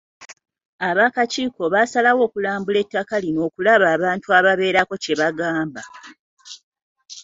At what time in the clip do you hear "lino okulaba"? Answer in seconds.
3.23-3.85